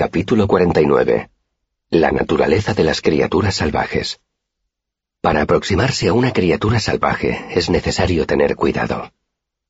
Capítulo 0.00 0.46
49. 0.46 1.28
La 1.90 2.12
naturaleza 2.12 2.72
de 2.72 2.84
las 2.84 3.00
criaturas 3.00 3.56
salvajes. 3.56 4.20
Para 5.20 5.42
aproximarse 5.42 6.06
a 6.06 6.12
una 6.12 6.32
criatura 6.32 6.78
salvaje 6.78 7.46
es 7.50 7.68
necesario 7.68 8.24
tener 8.24 8.54
cuidado. 8.54 9.10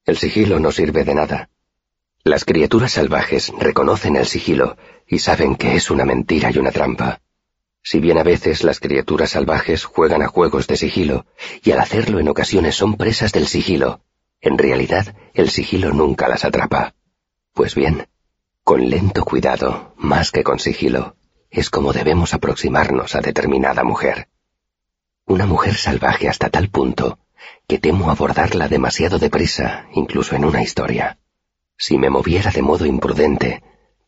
El 0.05 0.19
sigilo 0.19 0.61
no 0.61 0.71
sirve 0.71 1.05
de 1.05 1.15
nada. 1.15 1.49
Las 2.25 2.45
criaturas 2.45 2.93
salvajes 2.93 3.51
reconocen 3.59 4.17
el 4.17 4.27
sigilo 4.27 4.77
y 5.07 5.21
saben 5.21 5.57
que 5.57 5.77
es 5.77 5.91
una 5.91 6.05
mentira 6.05 6.51
y 6.51 6.59
una 6.59 6.73
trampa. 6.73 7.23
Si 7.83 7.99
bien 7.99 8.19
a 8.19 8.23
veces 8.23 8.65
las 8.65 8.81
criaturas 8.81 9.31
salvajes 9.31 9.87
juegan 9.87 10.21
a 10.21 10.29
juegos 10.29 10.67
de 10.67 10.77
sigilo 10.77 11.25
y 11.65 11.71
al 11.71 11.81
hacerlo 11.81 12.21
en 12.21 12.29
ocasiones 12.29 12.75
son 12.75 12.99
presas 12.99 13.33
del 13.33 13.47
sigilo, 13.47 14.03
en 14.43 14.59
realidad 14.59 15.17
el 15.33 15.49
sigilo 15.49 15.91
nunca 15.95 16.29
las 16.29 16.45
atrapa. 16.45 16.93
Pues 17.55 17.75
bien, 17.75 18.09
con 18.69 18.91
lento 18.91 19.25
cuidado, 19.25 19.95
más 19.97 20.31
que 20.31 20.43
con 20.43 20.59
sigilo, 20.59 21.17
es 21.51 21.71
como 21.71 21.95
debemos 21.95 22.35
aproximarnos 22.35 23.15
a 23.15 23.23
determinada 23.23 23.83
mujer. 23.83 24.29
Una 25.25 25.47
mujer 25.47 25.75
salvaje 25.75 26.29
hasta 26.29 26.51
tal 26.51 26.69
punto 26.69 27.19
que 27.67 27.79
temo 27.79 28.11
abordarla 28.11 28.69
demasiado 28.69 29.19
deprisa, 29.19 29.87
incluso 29.95 30.37
en 30.37 30.45
una 30.45 30.63
historia. 30.63 31.19
Si 31.79 31.97
me 31.97 32.11
moviera 32.11 32.51
de 32.51 32.61
modo 32.61 32.85
imprudente, 32.85 33.63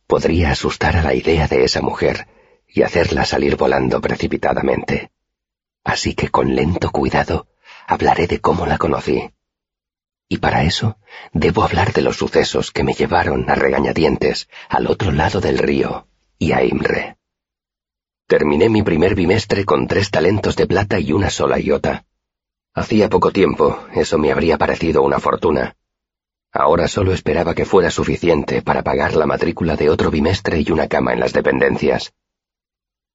podría 0.05 0.51
asustar 0.51 0.95
a 0.95 1.01
la 1.01 1.15
idea 1.15 1.47
de 1.47 1.63
esa 1.63 1.81
mujer 1.81 2.27
y 2.67 2.83
hacerla 2.83 3.25
salir 3.25 3.55
volando 3.55 3.99
precipitadamente. 3.99 5.09
Así 5.83 6.13
que 6.13 6.29
con 6.29 6.53
lento 6.53 6.91
cuidado 6.91 7.47
hablaré 7.87 8.27
de 8.27 8.39
cómo 8.41 8.67
la 8.67 8.77
conocí, 8.77 9.31
y 10.31 10.37
para 10.37 10.63
eso 10.63 10.95
debo 11.33 11.61
hablar 11.61 11.91
de 11.91 12.01
los 12.01 12.15
sucesos 12.15 12.71
que 12.71 12.85
me 12.85 12.93
llevaron 12.93 13.49
a 13.49 13.55
regañadientes 13.55 14.47
al 14.69 14.87
otro 14.87 15.11
lado 15.11 15.41
del 15.41 15.57
río 15.57 16.07
y 16.39 16.53
a 16.53 16.63
Imre. 16.63 17.17
Terminé 18.27 18.69
mi 18.69 18.81
primer 18.81 19.13
bimestre 19.13 19.65
con 19.65 19.87
tres 19.87 20.09
talentos 20.09 20.55
de 20.55 20.67
plata 20.67 21.01
y 21.01 21.11
una 21.11 21.29
sola 21.29 21.59
iota. 21.59 22.05
Hacía 22.73 23.09
poco 23.09 23.31
tiempo 23.31 23.77
eso 23.93 24.17
me 24.17 24.31
habría 24.31 24.57
parecido 24.57 25.01
una 25.01 25.19
fortuna. 25.19 25.75
Ahora 26.53 26.87
solo 26.87 27.11
esperaba 27.11 27.53
que 27.53 27.65
fuera 27.65 27.91
suficiente 27.91 28.61
para 28.61 28.83
pagar 28.83 29.17
la 29.17 29.25
matrícula 29.25 29.75
de 29.75 29.89
otro 29.89 30.11
bimestre 30.11 30.61
y 30.65 30.71
una 30.71 30.87
cama 30.87 31.11
en 31.11 31.19
las 31.19 31.33
dependencias. 31.33 32.13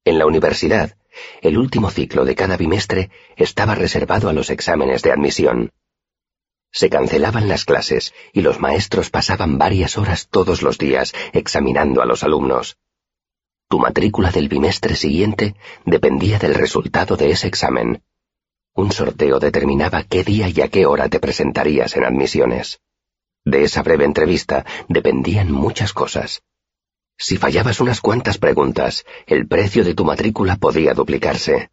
En 0.05 0.19
la 0.19 0.27
universidad, 0.27 0.95
el 1.41 1.57
último 1.57 1.89
ciclo 1.89 2.25
de 2.25 2.35
cada 2.35 2.57
bimestre 2.57 3.09
estaba 3.35 3.73
reservado 3.73 4.29
a 4.29 4.33
los 4.33 4.51
exámenes 4.51 5.01
de 5.01 5.13
admisión. 5.13 5.71
Se 6.71 6.89
cancelaban 6.89 7.47
las 7.47 7.65
clases 7.65 8.13
y 8.33 8.41
los 8.41 8.59
maestros 8.59 9.09
pasaban 9.09 9.57
varias 9.57 9.97
horas 9.97 10.27
todos 10.29 10.61
los 10.61 10.77
días 10.77 11.13
examinando 11.33 12.01
a 12.01 12.05
los 12.05 12.23
alumnos. 12.23 12.77
Tu 13.69 13.79
matrícula 13.79 14.31
del 14.31 14.47
bimestre 14.47 14.95
siguiente 14.95 15.55
dependía 15.85 16.39
del 16.39 16.55
resultado 16.55 17.17
de 17.17 17.31
ese 17.31 17.47
examen. 17.47 18.01
Un 18.73 18.91
sorteo 18.91 19.39
determinaba 19.39 20.03
qué 20.03 20.23
día 20.23 20.49
y 20.49 20.61
a 20.61 20.69
qué 20.69 20.85
hora 20.85 21.09
te 21.09 21.19
presentarías 21.19 21.95
en 21.97 22.05
admisiones. 22.05 22.79
De 23.43 23.63
esa 23.63 23.81
breve 23.81 24.05
entrevista 24.05 24.65
dependían 24.87 25.51
muchas 25.51 25.93
cosas. 25.93 26.43
Si 27.17 27.37
fallabas 27.37 27.79
unas 27.79 28.01
cuantas 28.01 28.37
preguntas, 28.37 29.05
el 29.25 29.47
precio 29.47 29.83
de 29.83 29.95
tu 29.95 30.05
matrícula 30.05 30.57
podía 30.57 30.93
duplicarse. 30.93 31.71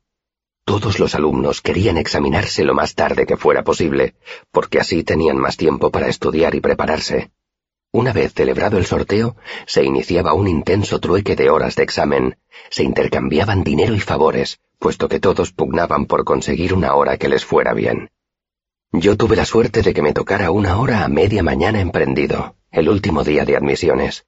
Todos 0.65 0.99
los 0.99 1.15
alumnos 1.15 1.61
querían 1.61 1.99
examinarse 1.99 2.65
lo 2.65 2.75
más 2.75 2.95
tarde 2.95 3.27
que 3.27 3.37
fuera 3.37 3.65
posible, 3.65 4.15
porque 4.51 4.81
así 4.81 5.05
tenían 5.05 5.37
más 5.37 5.57
tiempo 5.57 5.91
para 5.91 6.09
estudiar 6.09 6.55
y 6.55 6.61
prepararse. 6.61 7.31
Una 7.93 8.13
vez 8.13 8.33
celebrado 8.33 8.79
el 8.79 8.87
sorteo, 8.87 9.37
se 9.67 9.85
iniciaba 9.85 10.33
un 10.33 10.49
intenso 10.49 10.99
trueque 11.01 11.37
de 11.37 11.51
horas 11.51 11.77
de 11.77 11.85
examen, 11.85 12.37
se 12.71 12.83
intercambiaban 12.83 13.63
dinero 13.63 13.95
y 13.95 14.01
favores, 14.01 14.59
puesto 14.79 15.09
que 15.09 15.21
todos 15.21 15.53
pugnaban 15.53 16.07
por 16.07 16.25
conseguir 16.25 16.75
una 16.75 16.95
hora 16.95 17.19
que 17.19 17.29
les 17.29 17.45
fuera 17.45 17.73
bien. 17.73 18.11
Yo 18.91 19.17
tuve 19.17 19.37
la 19.37 19.45
suerte 19.45 19.83
de 19.83 19.93
que 19.93 20.03
me 20.03 20.13
tocara 20.13 20.51
una 20.51 20.79
hora 20.79 21.05
a 21.05 21.09
media 21.09 21.43
mañana 21.43 21.81
emprendido, 21.81 22.57
el 22.71 22.89
último 22.89 23.23
día 23.23 23.45
de 23.45 23.57
admisiones. 23.57 24.27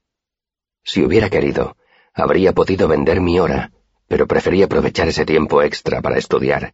Si 0.83 1.03
hubiera 1.03 1.29
querido, 1.29 1.75
habría 2.13 2.53
podido 2.53 2.87
vender 2.87 3.21
mi 3.21 3.39
hora, 3.39 3.71
pero 4.07 4.27
preferí 4.27 4.63
aprovechar 4.63 5.07
ese 5.07 5.25
tiempo 5.25 5.61
extra 5.61 6.01
para 6.01 6.17
estudiar. 6.17 6.73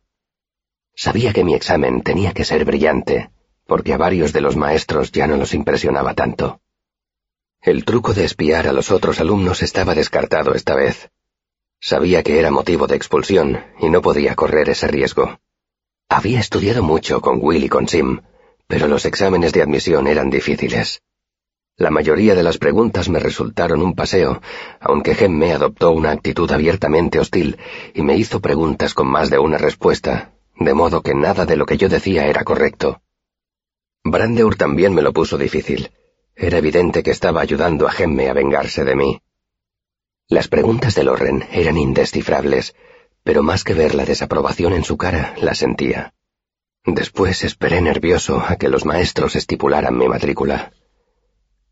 Sabía 0.96 1.34
que 1.34 1.44
mi 1.44 1.56
examen 1.56 2.02
tenía 2.02 2.34
que 2.34 2.46
ser 2.46 2.66
brillante, 2.66 3.32
porque 3.66 3.94
a 3.94 3.98
varios 3.98 4.34
de 4.34 4.42
los 4.42 4.56
maestros 4.56 5.12
ya 5.12 5.28
no 5.28 5.38
los 5.38 5.54
impresionaba 5.54 6.14
tanto. 6.14 6.62
El 7.62 7.86
truco 7.86 8.14
de 8.14 8.26
espiar 8.26 8.68
a 8.68 8.74
los 8.74 8.92
otros 8.92 9.20
alumnos 9.20 9.64
estaba 9.64 9.96
descartado 9.96 10.54
esta 10.54 10.76
vez. 10.76 11.10
Sabía 11.80 12.22
que 12.24 12.40
era 12.40 12.52
motivo 12.52 12.88
de 12.88 12.96
expulsión 12.96 13.64
y 13.80 13.90
no 13.90 14.02
podía 14.02 14.36
correr 14.36 14.70
ese 14.70 14.88
riesgo. 14.88 15.40
Había 16.10 16.40
estudiado 16.40 16.84
mucho 16.84 17.22
con 17.22 17.40
Will 17.42 17.64
y 17.64 17.70
con 17.70 17.88
Sim, 17.88 18.22
pero 18.68 18.88
los 18.88 19.06
exámenes 19.06 19.54
de 19.54 19.62
admisión 19.62 20.08
eran 20.08 20.30
difíciles. 20.30 21.02
La 21.76 21.90
mayoría 21.90 22.36
de 22.36 22.44
las 22.44 22.60
preguntas 22.60 23.10
me 23.10 23.20
resultaron 23.20 23.82
un 23.82 23.96
paseo, 23.96 24.42
aunque 24.80 25.16
Gemme 25.16 25.54
adoptó 25.54 25.92
una 25.92 26.12
actitud 26.12 26.50
abiertamente 26.52 27.20
hostil 27.20 27.58
y 27.96 28.04
me 28.04 28.16
hizo 28.16 28.42
preguntas 28.42 28.94
con 28.94 29.08
más 29.08 29.32
de 29.32 29.40
una 29.40 29.58
respuesta, 29.58 30.34
de 30.56 30.74
modo 30.76 31.02
que 31.02 31.16
nada 31.16 31.46
de 31.48 31.58
lo 31.58 31.66
que 31.66 31.78
yo 31.78 31.90
decía 31.90 32.28
era 32.28 32.44
correcto. 32.44 33.02
Brandeur 34.04 34.56
también 34.56 34.94
me 34.94 35.02
lo 35.02 35.14
puso 35.14 35.38
difícil. 35.38 35.92
Era 36.36 36.60
evidente 36.60 37.02
que 37.02 37.12
estaba 37.12 37.42
ayudando 37.42 37.88
a 37.88 37.92
Gemme 37.92 38.30
a 38.30 38.34
vengarse 38.34 38.84
de 38.84 38.96
mí. 38.96 39.22
Las 40.28 40.48
preguntas 40.48 40.94
de 40.94 41.04
Loren 41.04 41.48
eran 41.52 41.78
indescifrables, 41.78 42.76
pero 43.24 43.42
más 43.42 43.64
que 43.64 43.74
ver 43.74 43.96
la 43.96 44.06
desaprobación 44.06 44.74
en 44.74 44.84
su 44.84 44.98
cara, 44.98 45.34
la 45.38 45.56
sentía. 45.56 46.14
Después 46.86 47.44
esperé 47.44 47.82
nervioso 47.82 48.44
a 48.46 48.58
que 48.58 48.70
los 48.70 48.86
maestros 48.86 49.36
estipularan 49.36 49.98
mi 49.98 50.08
matrícula. 50.08 50.74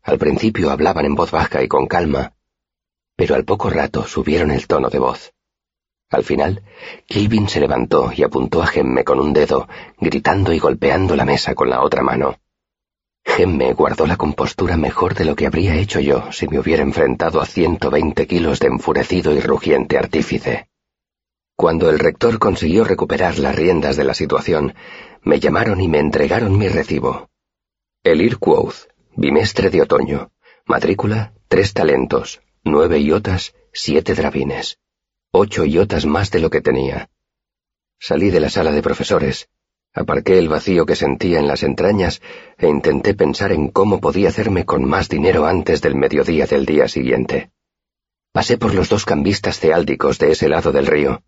Al 0.02 0.18
principio 0.18 0.70
hablaban 0.70 1.06
en 1.06 1.14
voz 1.14 1.30
baja 1.30 1.62
y 1.62 1.68
con 1.68 1.86
calma, 1.86 2.34
pero 3.16 3.34
al 3.34 3.44
poco 3.44 3.70
rato 3.70 4.04
subieron 4.06 4.50
el 4.50 4.66
tono 4.66 4.88
de 4.88 4.98
voz. 4.98 5.32
Al 6.10 6.24
final, 6.24 6.62
Kilvin 7.06 7.48
se 7.48 7.60
levantó 7.60 8.10
y 8.14 8.22
apuntó 8.22 8.62
a 8.62 8.66
Gemme 8.66 9.04
con 9.04 9.20
un 9.20 9.32
dedo, 9.32 9.68
gritando 9.98 10.52
y 10.52 10.58
golpeando 10.58 11.16
la 11.16 11.24
mesa 11.24 11.54
con 11.54 11.70
la 11.70 11.82
otra 11.82 12.02
mano. 12.02 12.38
Gemme 13.24 13.72
guardó 13.72 14.06
la 14.06 14.16
compostura 14.16 14.76
mejor 14.76 15.14
de 15.14 15.24
lo 15.24 15.36
que 15.36 15.46
habría 15.46 15.76
hecho 15.76 16.00
yo 16.00 16.32
si 16.32 16.48
me 16.48 16.58
hubiera 16.58 16.82
enfrentado 16.82 17.40
a 17.40 17.46
ciento 17.46 17.90
veinte 17.90 18.26
kilos 18.26 18.58
de 18.58 18.66
enfurecido 18.66 19.32
y 19.32 19.40
rugiente 19.40 19.96
artífice. 19.96 20.68
Cuando 21.56 21.88
el 21.88 21.98
rector 21.98 22.38
consiguió 22.38 22.82
recuperar 22.82 23.38
las 23.38 23.54
riendas 23.54 23.96
de 23.96 24.04
la 24.04 24.14
situación, 24.14 24.74
me 25.22 25.38
llamaron 25.38 25.80
y 25.80 25.86
me 25.86 26.00
entregaron 26.00 26.58
mi 26.58 26.68
recibo. 26.68 27.30
El 28.02 28.20
Irquoth, 28.20 28.88
Bimestre 29.14 29.68
de 29.68 29.82
otoño. 29.82 30.32
Matrícula, 30.64 31.34
tres 31.48 31.74
talentos, 31.74 32.40
nueve 32.64 32.98
iotas, 32.98 33.54
siete 33.70 34.14
drabines. 34.14 34.78
Ocho 35.30 35.66
iotas 35.66 36.06
más 36.06 36.30
de 36.30 36.40
lo 36.40 36.48
que 36.48 36.62
tenía. 36.62 37.10
Salí 38.00 38.30
de 38.30 38.40
la 38.40 38.48
sala 38.48 38.72
de 38.72 38.80
profesores, 38.80 39.50
aparqué 39.92 40.38
el 40.38 40.48
vacío 40.48 40.86
que 40.86 40.96
sentía 40.96 41.38
en 41.40 41.46
las 41.46 41.62
entrañas 41.62 42.22
e 42.56 42.68
intenté 42.68 43.12
pensar 43.12 43.52
en 43.52 43.68
cómo 43.68 44.00
podía 44.00 44.30
hacerme 44.30 44.64
con 44.64 44.84
más 44.84 45.10
dinero 45.10 45.44
antes 45.44 45.82
del 45.82 45.94
mediodía 45.94 46.46
del 46.46 46.64
día 46.64 46.88
siguiente. 46.88 47.50
Pasé 48.32 48.56
por 48.56 48.72
los 48.72 48.88
dos 48.88 49.04
cambistas 49.04 49.60
ceáldicos 49.60 50.18
de 50.18 50.32
ese 50.32 50.48
lado 50.48 50.72
del 50.72 50.86
río. 50.86 51.22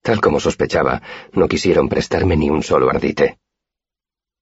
Tal 0.00 0.22
como 0.22 0.40
sospechaba, 0.40 1.02
no 1.32 1.46
quisieron 1.46 1.90
prestarme 1.90 2.38
ni 2.38 2.48
un 2.48 2.62
solo 2.62 2.88
ardite. 2.88 3.38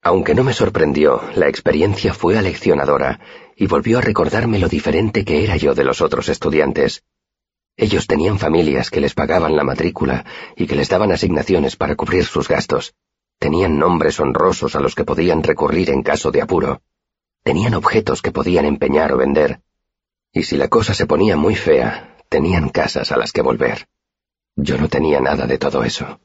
Aunque 0.02 0.34
no 0.34 0.44
me 0.44 0.54
sorprendió, 0.54 1.22
la 1.34 1.48
experiencia 1.48 2.14
fue 2.14 2.38
aleccionadora 2.38 3.20
y 3.54 3.66
volvió 3.66 3.98
a 3.98 4.00
recordarme 4.00 4.58
lo 4.58 4.68
diferente 4.68 5.24
que 5.24 5.44
era 5.44 5.56
yo 5.56 5.74
de 5.74 5.84
los 5.84 6.00
otros 6.00 6.30
estudiantes. 6.30 7.04
Ellos 7.76 8.06
tenían 8.06 8.38
familias 8.38 8.90
que 8.90 9.00
les 9.00 9.14
pagaban 9.14 9.56
la 9.56 9.64
matrícula 9.64 10.24
y 10.56 10.66
que 10.66 10.74
les 10.74 10.88
daban 10.88 11.12
asignaciones 11.12 11.76
para 11.76 11.96
cubrir 11.96 12.24
sus 12.24 12.48
gastos. 12.48 12.94
Tenían 13.38 13.78
nombres 13.78 14.18
honrosos 14.20 14.74
a 14.74 14.80
los 14.80 14.94
que 14.94 15.04
podían 15.04 15.42
recurrir 15.42 15.90
en 15.90 16.02
caso 16.02 16.30
de 16.30 16.42
apuro. 16.42 16.82
Tenían 17.42 17.74
objetos 17.74 18.22
que 18.22 18.32
podían 18.32 18.64
empeñar 18.64 19.12
o 19.12 19.18
vender. 19.18 19.60
Y 20.32 20.44
si 20.44 20.56
la 20.56 20.68
cosa 20.68 20.94
se 20.94 21.06
ponía 21.06 21.36
muy 21.36 21.56
fea, 21.56 22.16
tenían 22.28 22.68
casas 22.68 23.12
a 23.12 23.16
las 23.16 23.32
que 23.32 23.42
volver. 23.42 23.86
Yo 24.56 24.78
no 24.78 24.88
tenía 24.88 25.20
nada 25.20 25.46
de 25.46 25.58
todo 25.58 25.84
eso. 25.84 26.20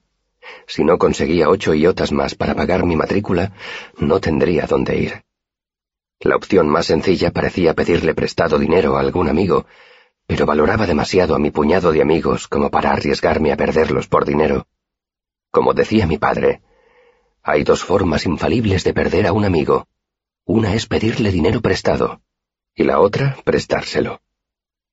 Si 0.67 0.83
no 0.83 0.97
conseguía 0.97 1.49
ocho 1.49 1.73
iotas 1.73 2.11
más 2.11 2.35
para 2.35 2.55
pagar 2.55 2.85
mi 2.85 2.95
matrícula, 2.95 3.53
no 3.97 4.19
tendría 4.19 4.65
dónde 4.65 4.97
ir. 4.97 5.23
La 6.19 6.35
opción 6.35 6.67
más 6.67 6.87
sencilla 6.87 7.31
parecía 7.31 7.73
pedirle 7.73 8.15
prestado 8.15 8.57
dinero 8.57 8.97
a 8.97 9.01
algún 9.01 9.29
amigo, 9.29 9.65
pero 10.27 10.45
valoraba 10.45 10.87
demasiado 10.87 11.35
a 11.35 11.39
mi 11.39 11.51
puñado 11.51 11.91
de 11.91 12.01
amigos 12.01 12.47
como 12.47 12.71
para 12.71 12.91
arriesgarme 12.91 13.51
a 13.51 13.57
perderlos 13.57 14.07
por 14.07 14.25
dinero. 14.25 14.67
Como 15.51 15.73
decía 15.73 16.07
mi 16.07 16.17
padre, 16.17 16.61
hay 17.47 17.63
dos 17.63 17.83
formas 17.83 18.25
infalibles 18.25 18.83
de 18.83 18.93
perder 18.93 19.27
a 19.27 19.33
un 19.33 19.45
amigo. 19.45 19.87
Una 20.45 20.73
es 20.73 20.87
pedirle 20.87 21.31
dinero 21.31 21.61
prestado, 21.61 22.21
y 22.73 22.83
la 22.83 22.99
otra 22.99 23.37
prestárselo. 23.43 24.21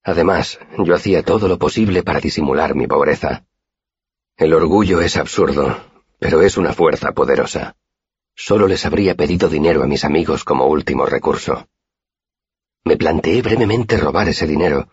Además, 0.05 0.59
yo 0.77 0.95
hacía 0.95 1.23
todo 1.23 1.49
lo 1.49 1.59
posible 1.59 2.03
para 2.03 2.21
disimular 2.21 2.75
mi 2.75 2.87
pobreza. 2.87 3.45
El 4.43 4.55
orgullo 4.55 5.01
es 5.01 5.17
absurdo, 5.19 5.77
pero 6.19 6.43
es 6.43 6.57
una 6.57 6.73
fuerza 6.73 7.13
poderosa. 7.13 7.77
Solo 8.35 8.67
les 8.67 8.85
habría 8.85 9.15
pedido 9.15 9.49
dinero 9.49 9.85
a 9.85 9.87
mis 9.87 10.05
amigos 10.05 10.43
como 10.43 10.67
último 10.67 11.07
recurso. 11.07 11.69
Me 12.83 12.97
planteé 12.97 13.41
brevemente 13.41 13.97
robar 13.99 14.29
ese 14.29 14.49
dinero, 14.49 14.89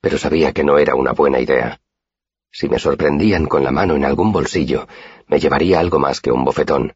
pero 0.00 0.16
sabía 0.16 0.54
que 0.54 0.64
no 0.64 0.78
era 0.78 0.94
una 0.94 1.12
buena 1.12 1.40
idea. 1.40 1.78
Si 2.50 2.70
me 2.70 2.78
sorprendían 2.78 3.44
con 3.44 3.64
la 3.64 3.70
mano 3.70 3.96
en 3.96 4.04
algún 4.06 4.32
bolsillo, 4.32 4.88
me 5.26 5.40
llevaría 5.40 5.78
algo 5.78 5.98
más 5.98 6.22
que 6.22 6.32
un 6.32 6.46
bofetón. 6.46 6.94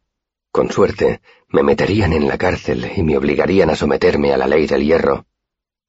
Con 0.50 0.70
suerte, 0.70 1.20
me 1.49 1.62
meterían 1.62 2.14
en 2.14 2.29
la 2.29 2.38
cárcel 2.38 2.91
y 2.97 3.02
me 3.02 3.19
obligarían 3.19 3.69
a 3.69 3.76
someterme 3.76 4.32
a 4.32 4.38
la 4.38 4.47
ley 4.47 4.67
del 4.67 4.85
hierro. 4.85 5.26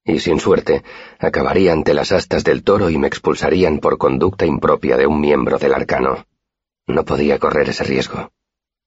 Y 0.03 0.19
sin 0.19 0.39
suerte, 0.39 0.83
acabaría 1.19 1.73
ante 1.73 1.93
las 1.93 2.11
astas 2.11 2.43
del 2.43 2.63
toro 2.63 2.89
y 2.89 2.97
me 2.97 3.07
expulsarían 3.07 3.79
por 3.79 3.97
conducta 3.97 4.45
impropia 4.45 4.97
de 4.97 5.05
un 5.05 5.21
miembro 5.21 5.59
del 5.59 5.73
arcano. 5.73 6.25
No 6.87 7.05
podía 7.05 7.37
correr 7.37 7.69
ese 7.69 7.83
riesgo. 7.83 8.31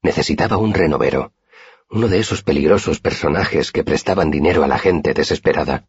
Necesitaba 0.02 0.56
un 0.56 0.74
renovero, 0.74 1.32
uno 1.88 2.08
de 2.08 2.18
esos 2.18 2.42
peligrosos 2.42 3.00
personajes 3.00 3.70
que 3.70 3.84
prestaban 3.84 4.30
dinero 4.30 4.64
a 4.64 4.68
la 4.68 4.78
gente 4.78 5.14
desesperada. 5.14 5.86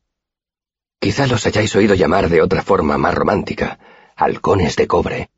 Quizá 1.00 1.28
los 1.28 1.46
hayáis 1.46 1.76
oído 1.76 1.96
llamar 1.96 2.30
de 2.30 2.42
otra 2.42 2.62
forma 2.62 2.98
más 2.98 3.16
romántica, 3.16 3.80
halcones 4.16 4.76
de 4.76 4.88
cobre, 4.88 5.30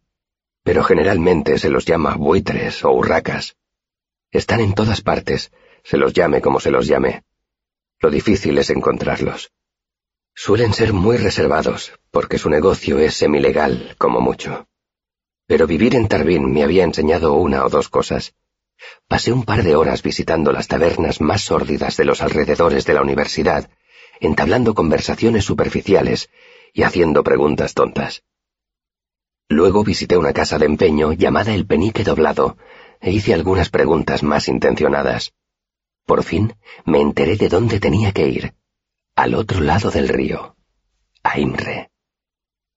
pero 0.63 0.83
generalmente 0.83 1.57
se 1.59 1.69
los 1.69 1.85
llama 1.85 2.15
buitres 2.15 2.83
o 2.83 2.91
urracas. 2.91 3.55
Están 4.31 4.59
en 4.59 4.73
todas 4.73 5.01
partes, 5.01 5.51
se 5.83 5.97
los 5.97 6.13
llame 6.13 6.41
como 6.41 6.59
se 6.59 6.71
los 6.71 6.87
llame. 6.87 7.23
Lo 7.99 8.09
difícil 8.09 8.57
es 8.57 8.69
encontrarlos. 8.69 9.51
Suelen 10.39 10.71
ser 10.71 10.93
muy 10.93 11.17
reservados, 11.17 11.93
porque 12.11 12.37
su 12.37 12.47
negocio 12.47 12.99
es 12.99 13.15
semilegal, 13.15 13.95
como 13.97 14.21
mucho. 14.21 14.67
Pero 15.47 15.65
vivir 15.65 15.95
en 15.95 16.07
Tarbín 16.07 16.53
me 16.53 16.61
había 16.61 16.83
enseñado 16.83 17.33
una 17.33 17.65
o 17.65 17.69
dos 17.69 17.89
cosas. 17.89 18.35
Pasé 19.07 19.33
un 19.33 19.45
par 19.45 19.63
de 19.63 19.75
horas 19.75 20.03
visitando 20.03 20.51
las 20.51 20.67
tabernas 20.67 21.21
más 21.21 21.41
sórdidas 21.41 21.97
de 21.97 22.05
los 22.05 22.21
alrededores 22.21 22.85
de 22.85 22.93
la 22.93 23.01
universidad, 23.01 23.71
entablando 24.19 24.75
conversaciones 24.75 25.43
superficiales 25.43 26.29
y 26.71 26.83
haciendo 26.83 27.23
preguntas 27.23 27.73
tontas. 27.73 28.21
Luego 29.49 29.83
visité 29.83 30.17
una 30.17 30.33
casa 30.33 30.59
de 30.59 30.67
empeño 30.67 31.13
llamada 31.13 31.55
El 31.55 31.65
Penique 31.65 32.03
Doblado 32.03 32.57
e 33.01 33.11
hice 33.11 33.33
algunas 33.33 33.69
preguntas 33.71 34.21
más 34.21 34.47
intencionadas. 34.49 35.33
Por 36.05 36.21
fin 36.21 36.55
me 36.85 37.01
enteré 37.01 37.37
de 37.37 37.49
dónde 37.49 37.79
tenía 37.79 38.11
que 38.11 38.27
ir. 38.27 38.53
Al 39.17 39.33
otro 39.33 39.61
lado 39.61 39.89
del 39.89 40.09
río. 40.09 40.55
A. 41.23 41.33